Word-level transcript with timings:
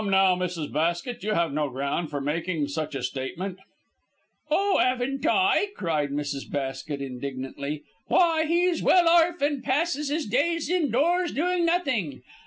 "Come 0.01 0.09
now, 0.09 0.35
Mrs. 0.35 0.71
Basket, 0.73 1.21
you 1.23 1.35
have 1.35 1.53
no 1.53 1.69
ground 1.69 2.09
for 2.09 2.19
making 2.19 2.67
such 2.69 2.95
a 2.95 3.03
statement." 3.03 3.59
"Oh, 4.49 4.79
'aven't 4.79 5.27
I?" 5.27 5.67
cried 5.75 6.09
Mrs. 6.09 6.49
Basket, 6.51 6.99
indignantly. 7.03 7.83
"Why, 8.07 8.47
he's 8.47 8.81
well 8.81 9.07
orf 9.07 9.43
and 9.43 9.63
passes 9.63 10.09
his 10.09 10.25
days 10.25 10.71
indoors 10.71 11.31
doing 11.31 11.65
nothing. 11.67 12.23